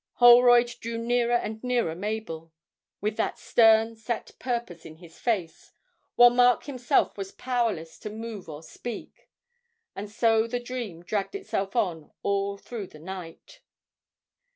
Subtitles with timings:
[0.13, 2.51] Holroyd drew nearer and nearer Mabel,
[3.01, 5.73] with that stern set purpose in his face,
[6.15, 9.29] while Mark himself was powerless to move or speak.
[9.95, 13.61] And so the dream dragged itself on all through the night.